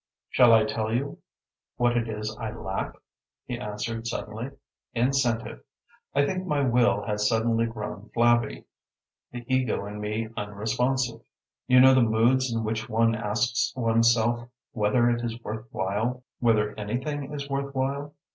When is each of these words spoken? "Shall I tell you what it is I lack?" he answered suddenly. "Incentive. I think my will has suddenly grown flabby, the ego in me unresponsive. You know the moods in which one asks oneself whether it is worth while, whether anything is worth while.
"Shall 0.31 0.51
I 0.51 0.63
tell 0.63 0.91
you 0.91 1.19
what 1.77 1.95
it 1.95 2.09
is 2.09 2.35
I 2.41 2.49
lack?" 2.51 2.95
he 3.45 3.59
answered 3.59 4.07
suddenly. 4.07 4.49
"Incentive. 4.95 5.63
I 6.15 6.25
think 6.25 6.43
my 6.47 6.61
will 6.63 7.03
has 7.05 7.29
suddenly 7.29 7.67
grown 7.67 8.09
flabby, 8.11 8.65
the 9.31 9.45
ego 9.47 9.85
in 9.85 9.99
me 9.99 10.29
unresponsive. 10.35 11.21
You 11.67 11.81
know 11.81 11.93
the 11.93 12.01
moods 12.01 12.51
in 12.51 12.63
which 12.63 12.89
one 12.89 13.13
asks 13.13 13.73
oneself 13.75 14.49
whether 14.71 15.07
it 15.07 15.23
is 15.23 15.39
worth 15.43 15.67
while, 15.71 16.23
whether 16.39 16.73
anything 16.79 17.31
is 17.31 17.47
worth 17.47 17.75
while. 17.75 18.15